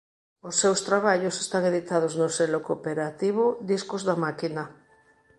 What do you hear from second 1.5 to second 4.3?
editados no selo cooperativo Discos da